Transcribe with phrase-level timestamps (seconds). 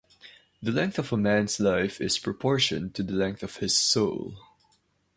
[0.63, 4.33] The length of a man's life is proportioned to the length of his soul.